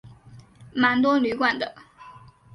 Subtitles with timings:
[0.73, 1.75] 蛮多旅馆的